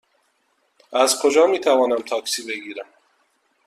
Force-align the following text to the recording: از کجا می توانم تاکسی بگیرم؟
از 0.93 1.21
کجا 1.21 1.47
می 1.47 1.59
توانم 1.59 2.01
تاکسی 2.01 2.47
بگیرم؟ 2.47 2.85